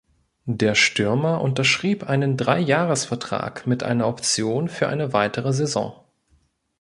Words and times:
Der 0.47 0.73
Stürmer 0.73 1.41
unterschrieb 1.41 2.01
einen 2.05 2.35
Dreijahresvertrag 2.35 3.67
mit 3.67 3.83
einer 3.83 4.07
Option 4.07 4.67
für 4.67 4.87
eine 4.89 5.13
weitere 5.13 5.53
Saison. 5.53 6.03